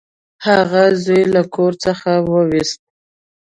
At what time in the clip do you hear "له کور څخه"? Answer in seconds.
1.33-2.09